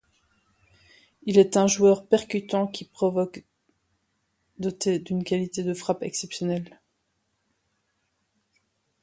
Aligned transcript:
Il 1.27 1.37
est 1.37 1.57
un 1.57 1.67
joueur 1.67 2.07
percutant 2.07 2.65
qui 2.65 2.85
provoque 2.85 3.43
doté 4.57 4.97
d'une 4.97 5.23
qualité 5.23 5.61
de 5.63 5.75
frappe 5.75 6.01
exceptionnelle. 6.01 6.81